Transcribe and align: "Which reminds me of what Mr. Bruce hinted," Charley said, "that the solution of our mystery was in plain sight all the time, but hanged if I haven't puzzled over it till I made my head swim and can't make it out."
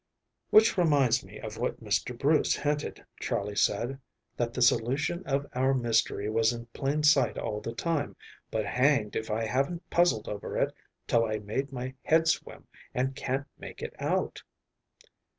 "Which 0.49 0.79
reminds 0.79 1.23
me 1.23 1.39
of 1.39 1.59
what 1.59 1.79
Mr. 1.83 2.17
Bruce 2.17 2.55
hinted," 2.55 3.05
Charley 3.19 3.55
said, 3.55 3.99
"that 4.35 4.51
the 4.51 4.61
solution 4.63 5.21
of 5.27 5.45
our 5.53 5.75
mystery 5.75 6.27
was 6.27 6.51
in 6.51 6.65
plain 6.73 7.03
sight 7.03 7.37
all 7.37 7.61
the 7.61 7.75
time, 7.75 8.15
but 8.49 8.65
hanged 8.65 9.15
if 9.15 9.29
I 9.29 9.45
haven't 9.45 9.87
puzzled 9.91 10.27
over 10.27 10.57
it 10.57 10.73
till 11.05 11.23
I 11.25 11.37
made 11.37 11.71
my 11.71 11.93
head 12.01 12.27
swim 12.27 12.65
and 12.95 13.15
can't 13.15 13.45
make 13.59 13.83
it 13.83 13.93
out." 13.99 14.41